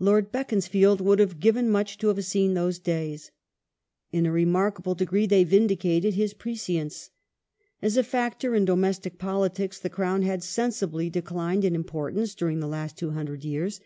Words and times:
Lord 0.00 0.32
Beaconsfield 0.32 1.00
would 1.00 1.20
have 1.20 1.38
given 1.38 1.70
much 1.70 1.96
to 1.98 2.08
have 2.08 2.24
seen 2.24 2.54
those 2.54 2.80
days. 2.80 3.30
In 4.10 4.26
a 4.26 4.32
remarkable 4.32 4.96
degree 4.96 5.26
they 5.28 5.44
vindicated 5.44 6.14
his 6.14 6.34
prescience. 6.34 7.10
As 7.80 7.96
a 7.96 8.02
factor 8.02 8.56
in 8.56 8.64
domestic 8.64 9.16
politics 9.16 9.78
the 9.78 9.88
Crown 9.88 10.22
had 10.22 10.42
sensibly 10.42 11.08
declined 11.08 11.64
in 11.64 11.76
importance 11.76 12.34
during 12.34 12.58
the 12.58 12.66
last 12.66 12.98
two 12.98 13.12
hundred 13.12 13.44
years. 13.44 13.78